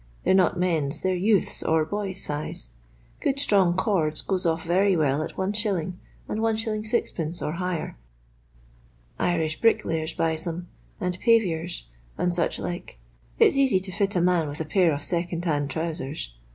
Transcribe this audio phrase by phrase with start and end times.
[0.23, 2.69] They 're not men's, they 're youth's or boy's size.
[3.19, 5.37] Good strong cords goes off very well at It.
[5.37, 5.89] and It.
[6.27, 7.95] Qd., or higher.
[9.19, 10.69] Irish bricklayers buys them,
[10.99, 11.85] and paviours,
[12.17, 12.97] arid such like.
[13.37, 16.33] It's easy to fit a man with a pair of second hand trousers.